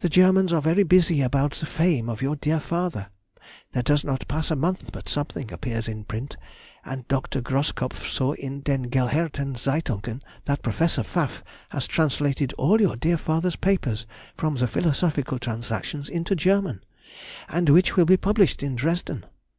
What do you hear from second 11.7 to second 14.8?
translated all your dear father's papers from the